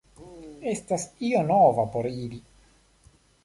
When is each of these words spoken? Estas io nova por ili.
Estas 0.71 1.05
io 1.29 1.43
nova 1.51 1.87
por 1.97 2.11
ili. 2.15 2.43